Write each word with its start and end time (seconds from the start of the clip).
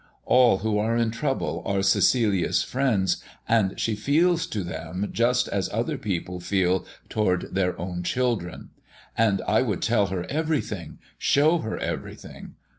All 0.25 0.57
who 0.57 0.79
are 0.79 0.97
in 0.97 1.11
trouble 1.11 1.61
are 1.63 1.83
Cecilia's 1.83 2.63
friends, 2.63 3.23
and 3.47 3.79
she 3.79 3.93
feels 3.95 4.47
to 4.47 4.63
them 4.63 5.07
just 5.11 5.47
as 5.49 5.69
other 5.71 5.95
people 5.95 6.39
feel 6.39 6.87
towards 7.07 7.51
their 7.51 7.79
own 7.79 8.01
children. 8.01 8.71
And 9.15 9.43
I 9.47 9.61
could 9.61 9.83
tell 9.83 10.07
her 10.07 10.25
everything, 10.27 10.97
show 11.19 11.59
her 11.59 11.77
everything. 11.77 12.55